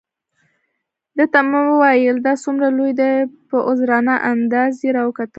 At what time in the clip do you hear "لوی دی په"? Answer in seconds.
2.77-3.57